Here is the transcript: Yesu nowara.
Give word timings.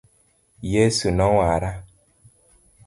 Yesu 0.71 1.07
nowara. 1.17 1.71